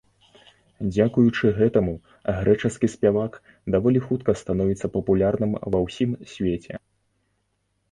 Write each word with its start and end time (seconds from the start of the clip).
Дзякуючы 0.93 1.45
гэтаму, 1.59 1.93
грэчаскі 2.39 2.87
спявак 2.95 3.37
даволі 3.77 3.99
хутка 4.07 4.31
становіцца 4.41 4.85
папулярным 4.99 5.51
ва 5.77 5.85
ўсім 5.87 6.19
свеце. 6.35 6.73